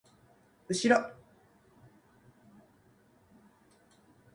[0.67, 0.97] うしろ